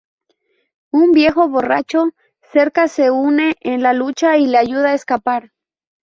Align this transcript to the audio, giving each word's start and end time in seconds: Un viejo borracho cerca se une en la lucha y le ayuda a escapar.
Un 0.91 1.11
viejo 1.11 1.47
borracho 1.47 2.05
cerca 2.51 2.87
se 2.87 3.11
une 3.11 3.53
en 3.59 3.83
la 3.83 3.93
lucha 3.93 4.39
y 4.39 4.47
le 4.47 4.57
ayuda 4.57 4.89
a 4.89 4.93
escapar. 4.95 5.51